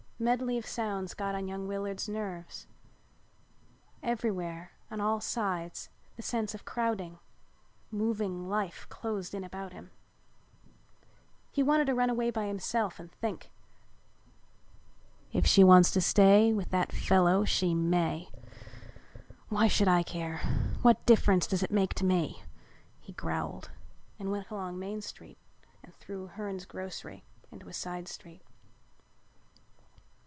The 0.21 0.25
medley 0.25 0.59
of 0.59 0.67
sounds 0.67 1.15
got 1.15 1.33
on 1.33 1.47
young 1.47 1.67
Willard's 1.67 2.07
nerves. 2.07 2.67
Everywhere, 4.03 4.73
on 4.91 5.01
all 5.01 5.19
sides, 5.19 5.89
the 6.15 6.21
sense 6.21 6.53
of 6.53 6.63
crowding, 6.63 7.17
moving 7.89 8.47
life 8.47 8.85
closed 8.87 9.33
in 9.33 9.43
about 9.43 9.73
him. 9.73 9.89
He 11.51 11.63
wanted 11.63 11.85
to 11.85 11.95
run 11.95 12.11
away 12.11 12.29
by 12.29 12.45
himself 12.45 12.99
and 12.99 13.11
think. 13.11 13.49
"If 15.33 15.47
she 15.47 15.63
wants 15.63 15.89
to 15.89 16.01
stay 16.01 16.53
with 16.53 16.69
that 16.69 16.91
fellow 16.91 17.43
she 17.43 17.73
may. 17.73 18.29
Why 19.49 19.67
should 19.67 19.87
I 19.87 20.03
care? 20.03 20.41
What 20.83 21.03
difference 21.07 21.47
does 21.47 21.63
it 21.63 21.71
make 21.71 21.95
to 21.95 22.05
me?" 22.05 22.43
he 22.99 23.13
growled 23.13 23.71
and 24.19 24.29
went 24.29 24.51
along 24.51 24.77
Main 24.77 25.01
Street 25.01 25.39
and 25.81 25.95
through 25.95 26.27
Hern's 26.27 26.65
Grocery 26.67 27.23
into 27.51 27.67
a 27.69 27.73
side 27.73 28.07
street. 28.07 28.43